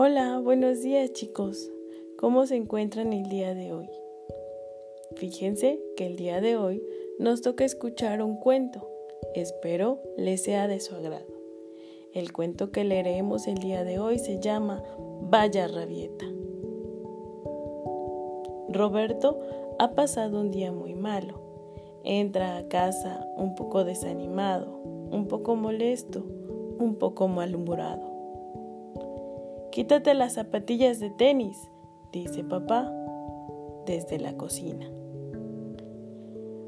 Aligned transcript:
Hola, 0.00 0.38
buenos 0.38 0.80
días 0.80 1.12
chicos. 1.12 1.72
¿Cómo 2.18 2.46
se 2.46 2.54
encuentran 2.54 3.12
el 3.12 3.28
día 3.28 3.52
de 3.56 3.72
hoy? 3.72 3.90
Fíjense 5.16 5.82
que 5.96 6.06
el 6.06 6.14
día 6.14 6.40
de 6.40 6.56
hoy 6.56 6.80
nos 7.18 7.42
toca 7.42 7.64
escuchar 7.64 8.22
un 8.22 8.36
cuento. 8.36 8.88
Espero 9.34 10.00
les 10.16 10.44
sea 10.44 10.68
de 10.68 10.78
su 10.78 10.94
agrado. 10.94 11.26
El 12.14 12.32
cuento 12.32 12.70
que 12.70 12.84
leeremos 12.84 13.48
el 13.48 13.56
día 13.56 13.82
de 13.82 13.98
hoy 13.98 14.20
se 14.20 14.38
llama 14.38 14.84
Vaya 15.22 15.66
Rabieta. 15.66 16.26
Roberto 18.68 19.40
ha 19.80 19.96
pasado 19.96 20.40
un 20.42 20.52
día 20.52 20.70
muy 20.70 20.94
malo. 20.94 21.40
Entra 22.04 22.56
a 22.56 22.68
casa 22.68 23.26
un 23.36 23.56
poco 23.56 23.82
desanimado, 23.82 24.80
un 25.10 25.26
poco 25.26 25.56
molesto, 25.56 26.22
un 26.78 26.94
poco 27.00 27.26
malhumorado. 27.26 28.17
Quítate 29.78 30.12
las 30.14 30.32
zapatillas 30.32 30.98
de 30.98 31.08
tenis, 31.08 31.70
dice 32.10 32.42
papá 32.42 32.92
desde 33.86 34.18
la 34.18 34.36
cocina. 34.36 34.90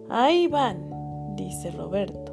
Ahí 0.09 0.47
van, 0.47 1.35
dice 1.35 1.73
Roberto. 1.73 2.33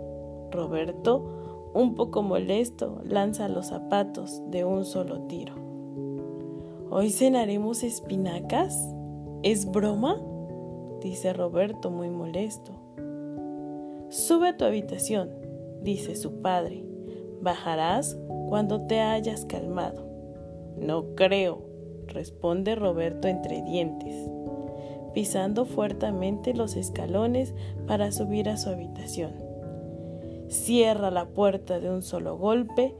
Roberto, 0.51 1.71
un 1.73 1.95
poco 1.95 2.21
molesto, 2.21 3.01
lanza 3.03 3.49
los 3.49 3.65
zapatos 3.65 4.43
de 4.51 4.65
un 4.65 4.85
solo 4.85 5.21
tiro. 5.21 5.55
¿Hoy 6.91 7.09
cenaremos 7.09 7.81
espinacas? 7.81 8.79
¿Es 9.41 9.65
broma? 9.65 10.21
dice 11.01 11.33
Roberto 11.33 11.89
muy 11.89 12.11
molesto. 12.11 12.73
Sube 14.09 14.49
a 14.49 14.57
tu 14.57 14.63
habitación, 14.63 15.31
dice 15.81 16.15
su 16.15 16.39
padre. 16.43 16.85
Bajarás 17.41 18.15
cuando 18.47 18.85
te 18.85 19.01
hayas 19.01 19.43
calmado. 19.43 20.06
No 20.79 21.15
creo, 21.15 21.65
responde 22.07 22.75
Roberto 22.75 23.27
entre 23.27 23.61
dientes, 23.63 24.29
pisando 25.13 25.65
fuertemente 25.65 26.53
los 26.53 26.75
escalones 26.75 27.53
para 27.87 28.11
subir 28.11 28.49
a 28.49 28.57
su 28.57 28.69
habitación. 28.69 29.33
Cierra 30.49 31.11
la 31.11 31.25
puerta 31.25 31.79
de 31.79 31.89
un 31.89 32.01
solo 32.01 32.37
golpe 32.37 32.95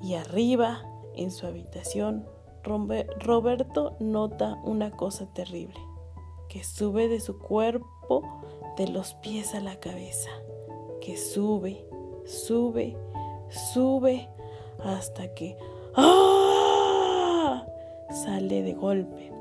y 0.00 0.14
arriba, 0.14 0.86
en 1.16 1.30
su 1.30 1.46
habitación, 1.46 2.26
Roberto 2.62 3.96
nota 4.00 4.60
una 4.64 4.90
cosa 4.90 5.32
terrible, 5.32 5.80
que 6.48 6.64
sube 6.64 7.08
de 7.08 7.20
su 7.20 7.38
cuerpo 7.38 8.22
de 8.76 8.88
los 8.88 9.14
pies 9.14 9.54
a 9.54 9.60
la 9.60 9.80
cabeza, 9.80 10.30
que 11.00 11.16
sube, 11.16 11.86
sube, 12.24 12.96
sube, 13.48 14.28
hasta 14.82 15.34
que 15.34 15.56
¡Ah! 15.96 17.64
Sale 18.10 18.62
de 18.62 18.74
golpe. 18.74 19.32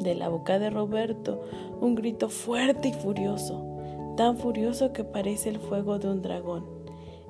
De 0.00 0.14
la 0.14 0.28
boca 0.28 0.58
de 0.58 0.70
Roberto 0.70 1.42
un 1.80 1.94
grito 1.94 2.28
fuerte 2.28 2.88
y 2.88 2.92
furioso, 2.92 3.64
tan 4.16 4.36
furioso 4.36 4.92
que 4.92 5.04
parece 5.04 5.48
el 5.48 5.58
fuego 5.58 5.98
de 5.98 6.08
un 6.08 6.22
dragón. 6.22 6.64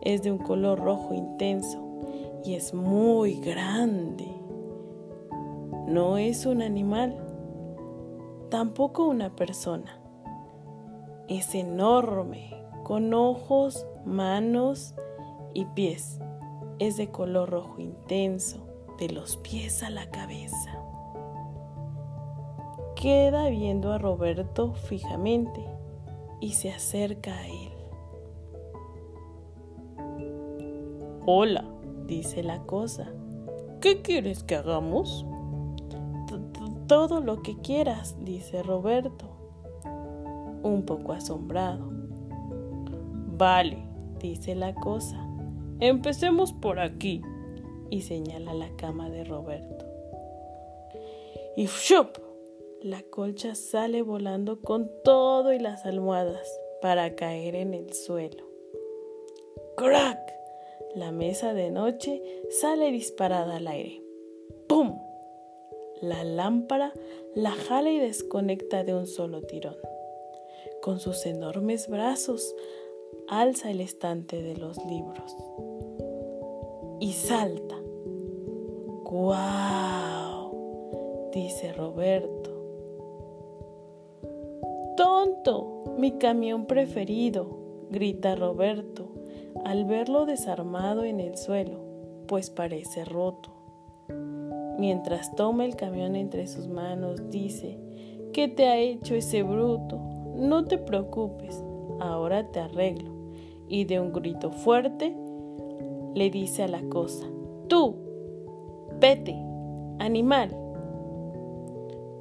Es 0.03 0.22
de 0.22 0.31
un 0.31 0.39
color 0.39 0.78
rojo 0.78 1.14
intenso 1.14 1.83
y 2.44 2.55
es 2.55 2.72
muy 2.75 3.41
grande. 3.41 4.27
No 5.86 6.19
es 6.19 6.47
un 6.47 6.62
animal, 6.62 7.16
tampoco 8.50 9.06
una 9.06 9.34
persona. 9.34 10.00
Es 11.28 11.55
enorme, 11.55 12.55
con 12.84 13.12
ojos, 13.12 13.86
manos 14.05 14.94
y 15.55 15.64
pies 15.66 16.20
es 16.79 16.97
de 16.97 17.11
color 17.11 17.51
rojo 17.51 17.81
intenso, 17.81 18.67
de 18.98 19.11
los 19.11 19.37
pies 19.37 19.83
a 19.83 19.91
la 19.91 20.11
cabeza. 20.11 20.83
Queda 22.94 23.49
viendo 23.49 23.93
a 23.93 23.99
Roberto 23.99 24.75
fijamente 24.75 25.65
y 26.41 26.53
se 26.55 26.72
acerca 26.72 27.37
a 27.37 27.47
él. 27.47 27.72
Hola, 31.27 31.65
dice 32.06 32.43
la 32.43 32.61
cosa. 32.62 33.12
¿Qué 33.81 34.03
quieres 34.03 34.43
que 34.43 34.56
hagamos? 34.56 35.27
Todo 36.87 37.21
lo 37.21 37.43
que 37.43 37.59
quieras, 37.59 38.16
dice 38.25 38.62
Roberto, 38.62 39.27
un 40.62 40.84
poco 40.87 41.12
asombrado. 41.12 41.91
Vale, 43.37 43.87
dice 44.19 44.55
la 44.55 44.75
cosa. 44.75 45.28
Empecemos 45.81 46.53
por 46.53 46.81
aquí, 46.81 47.22
y 47.91 48.03
señala 48.03 48.55
la 48.55 48.75
cama 48.77 49.11
de 49.11 49.25
Roberto. 49.25 49.87
Y 51.56 51.66
¡shup! 51.66 52.19
La 52.83 53.03
colcha 53.03 53.55
sale 53.55 54.03
volando 54.03 54.61
con 54.61 54.91
todo 55.03 55.53
y 55.53 55.59
las 55.59 55.84
almohadas 55.84 56.49
para 56.81 57.16
caer 57.16 57.56
en 57.56 57.75
el 57.75 57.93
suelo. 57.93 58.44
¡Crack! 59.77 60.19
La 60.94 61.12
mesa 61.12 61.55
de 61.55 61.71
noche 61.71 62.22
sale 62.50 62.93
disparada 62.93 63.56
al 63.56 63.66
aire. 63.66 64.03
¡Pum! 64.69 65.00
La 66.00 66.22
lámpara 66.22 66.93
la 67.34 67.53
jala 67.53 67.91
y 67.91 67.99
desconecta 67.99 68.84
de 68.84 68.95
un 68.95 69.06
solo 69.06 69.43
tirón. 69.43 69.77
Con 70.83 70.99
sus 71.00 71.27
enormes 71.27 71.89
brazos 71.89 72.55
alza 73.28 73.71
el 73.71 73.83
estante 73.83 74.43
de 74.43 74.56
los 74.56 74.78
libros 74.87 75.37
y 76.99 77.12
salta. 77.12 77.77
¡Guau! 79.05 80.50
dice 81.33 81.72
Roberto. 81.75 82.50
¡Tonto! 84.97 85.84
Mi 85.99 86.12
camión 86.12 86.66
preferido, 86.66 87.87
grita 87.91 88.34
Roberto 88.34 89.09
al 89.65 89.84
verlo 89.84 90.25
desarmado 90.25 91.05
en 91.05 91.21
el 91.21 91.37
suelo, 91.37 91.81
pues 92.27 92.49
parece 92.49 93.05
roto. 93.05 93.50
Mientras 94.78 95.34
toma 95.34 95.65
el 95.65 95.77
camión 95.77 96.16
entre 96.16 96.47
sus 96.47 96.69
manos, 96.69 97.28
dice, 97.31 97.78
¿qué 98.33 98.49
te 98.49 98.66
ha 98.69 98.78
hecho 98.78 99.15
ese 99.15 99.43
bruto? 99.43 99.99
No 100.37 100.65
te 100.65 100.78
preocupes, 100.78 101.62
ahora 102.00 102.50
te 102.50 102.60
arreglo. 102.60 103.18
Y 103.69 103.84
de 103.84 104.01
un 104.01 104.12
grito 104.12 104.51
fuerte, 104.51 105.15
le 106.15 106.31
dice 106.31 106.62
a 106.62 106.69
la 106.69 106.83
cosa, 106.89 107.27
tú, 107.69 107.97
vete, 109.01 109.37
animal. 109.99 110.51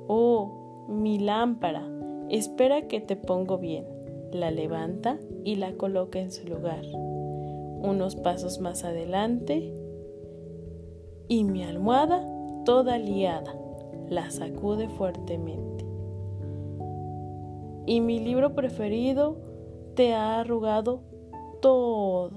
Oh, 0.07 0.85
mi 0.89 1.19
lámpara, 1.19 1.87
espera 2.29 2.87
que 2.87 3.01
te 3.01 3.15
pongo 3.15 3.57
bien. 3.57 3.85
La 4.31 4.51
levanta 4.51 5.19
y 5.43 5.55
la 5.55 5.73
coloca 5.73 6.19
en 6.19 6.31
su 6.31 6.45
lugar. 6.47 6.85
Unos 6.85 8.15
pasos 8.15 8.59
más 8.59 8.83
adelante 8.83 9.73
y 11.29 11.43
mi 11.43 11.63
almohada 11.63 12.25
toda 12.65 12.97
liada 12.97 13.55
la 14.09 14.29
sacude 14.31 14.89
fuertemente. 14.89 15.85
Y 17.85 18.01
mi 18.01 18.19
libro 18.19 18.53
preferido 18.53 19.37
te 19.95 20.13
ha 20.13 20.39
arrugado 20.39 21.01
todo 21.67 22.31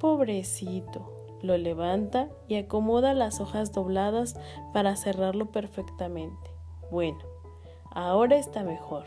Pobrecito. 0.00 1.12
Lo 1.42 1.56
levanta 1.56 2.28
y 2.48 2.56
acomoda 2.56 3.14
las 3.14 3.40
hojas 3.40 3.72
dobladas 3.72 4.34
para 4.72 4.96
cerrarlo 4.96 5.52
perfectamente. 5.52 6.50
Bueno, 6.90 7.18
ahora 7.92 8.36
está 8.36 8.64
mejor. 8.64 9.04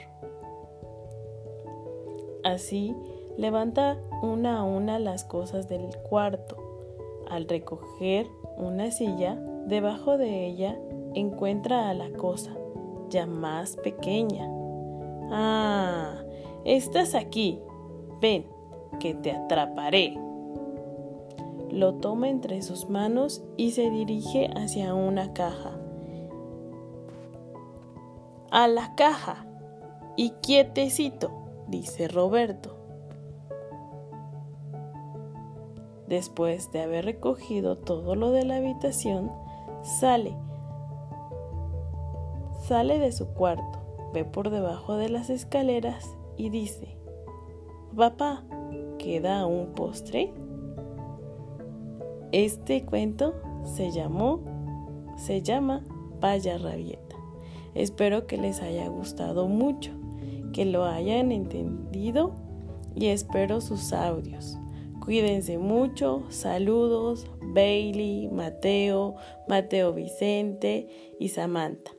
Así, 2.46 2.96
levanta 3.38 3.98
una 4.22 4.60
a 4.60 4.64
una 4.64 5.00
las 5.00 5.26
cosas 5.26 5.68
del 5.68 5.90
cuarto. 6.10 6.56
Al 7.30 7.46
recoger 7.50 8.28
una 8.56 8.90
silla, 8.92 9.36
debajo 9.66 10.18
de 10.18 10.46
ella 10.46 10.80
encuentra 11.14 11.90
a 11.90 11.94
la 11.94 12.10
cosa, 12.12 12.56
ya 13.10 13.26
más 13.26 13.76
pequeña. 13.76 14.48
Ah, 15.30 16.24
estás 16.64 17.16
aquí. 17.16 17.60
Ven, 18.22 18.57
que 19.00 19.14
te 19.14 19.32
atraparé 19.32 20.18
lo 21.72 21.96
toma 21.96 22.30
entre 22.30 22.62
sus 22.62 22.90
manos 22.90 23.44
y 23.58 23.72
se 23.72 23.90
dirige 23.90 24.50
hacia 24.56 24.94
una 24.94 25.34
caja. 25.34 25.78
A 28.52 28.68
la 28.68 28.96
caja. 28.96 29.46
Y 30.16 30.32
quietecito, 30.42 31.30
dice 31.68 32.08
Roberto. 32.08 32.76
Después 36.08 36.72
de 36.72 36.82
haber 36.82 37.06
recogido 37.06 37.78
todo 37.78 38.16
lo 38.16 38.32
de 38.32 38.46
la 38.46 38.56
habitación, 38.56 39.32
sale. 39.84 40.36
Sale 42.62 42.98
de 42.98 43.12
su 43.12 43.28
cuarto, 43.28 44.10
ve 44.14 44.26
por 44.26 44.50
debajo 44.50 44.96
de 44.96 45.10
las 45.10 45.30
escaleras 45.30 46.16
y 46.36 46.50
dice, 46.50 46.98
Papá, 47.96 48.44
¿queda 48.98 49.46
un 49.46 49.74
postre? 49.74 50.34
Este 52.32 52.86
cuento 52.86 53.34
se 53.64 53.92
llamó 53.92 54.58
se 55.18 55.42
llama 55.42 55.84
Vaya 56.22 56.58
Rabieta. 56.58 57.16
Espero 57.74 58.28
que 58.28 58.38
les 58.38 58.62
haya 58.62 58.88
gustado 58.88 59.48
mucho, 59.48 59.92
que 60.54 60.66
lo 60.66 60.86
hayan 60.86 61.32
entendido 61.32 62.36
y 62.96 63.08
espero 63.08 63.62
sus 63.62 63.94
audios. 63.94 64.58
Cuídense 65.04 65.58
mucho. 65.58 66.24
Saludos, 66.30 67.28
Bailey, 67.42 68.28
Mateo, 68.30 69.16
Mateo 69.48 69.94
Vicente 69.94 70.88
y 71.20 71.30
Samantha. 71.30 71.92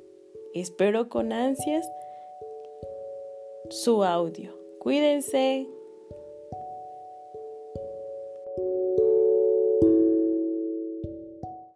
Espero 0.55 1.09
con 1.09 1.33
ansias 1.33 1.89
su 3.71 4.05
audio. 4.05 4.59
Cuídense. 4.81 5.78